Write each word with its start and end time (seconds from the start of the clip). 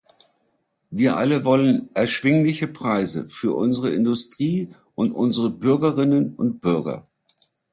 Wir 0.89 1.15
alle 1.17 1.45
wollen 1.45 1.91
erschwingliche 1.93 2.67
Preise 2.67 3.27
für 3.29 3.53
unsere 3.55 3.91
Industrie 3.93 4.73
und 4.95 5.11
unsere 5.11 5.51
Bürgerinnen 5.51 6.33
und 6.33 6.59
Bürger. 6.59 7.03